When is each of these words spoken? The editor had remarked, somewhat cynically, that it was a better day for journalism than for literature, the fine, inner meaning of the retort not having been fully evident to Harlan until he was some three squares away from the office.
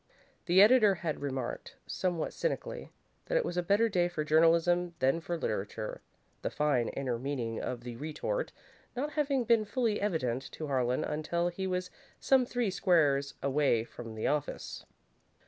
The 0.47 0.63
editor 0.63 0.95
had 0.95 1.21
remarked, 1.21 1.75
somewhat 1.85 2.33
cynically, 2.33 2.91
that 3.27 3.37
it 3.37 3.45
was 3.45 3.55
a 3.55 3.61
better 3.61 3.87
day 3.87 4.07
for 4.07 4.23
journalism 4.23 4.95
than 4.97 5.21
for 5.21 5.37
literature, 5.37 6.01
the 6.41 6.49
fine, 6.49 6.87
inner 6.87 7.19
meaning 7.19 7.61
of 7.61 7.81
the 7.83 7.95
retort 7.97 8.51
not 8.95 9.11
having 9.11 9.43
been 9.43 9.63
fully 9.63 10.01
evident 10.01 10.51
to 10.53 10.65
Harlan 10.65 11.03
until 11.03 11.49
he 11.49 11.67
was 11.67 11.91
some 12.19 12.47
three 12.47 12.71
squares 12.71 13.35
away 13.43 13.83
from 13.83 14.15
the 14.15 14.25
office. 14.25 14.83